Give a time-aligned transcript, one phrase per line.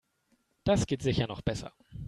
[0.63, 1.73] Das geht sicher noch besser.